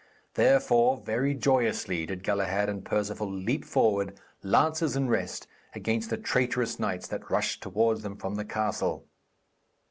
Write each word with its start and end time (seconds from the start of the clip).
Therefore, 0.33 0.97
very 0.97 1.35
joyously 1.35 2.07
did 2.07 2.23
Galahad 2.23 2.69
and 2.69 2.83
Perceval 2.83 3.31
leap 3.31 3.63
forward, 3.63 4.19
lances 4.41 4.95
in 4.95 5.09
rest, 5.09 5.45
against 5.75 6.09
the 6.09 6.17
traitorous 6.17 6.79
knights 6.79 7.07
that 7.09 7.29
rushed 7.29 7.61
towards 7.61 8.01
them 8.01 8.17
from 8.17 8.33
the 8.33 8.45
castle. 8.45 9.05